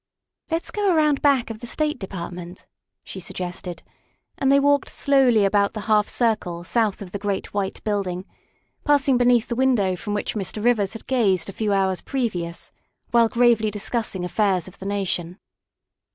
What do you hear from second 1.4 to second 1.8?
of the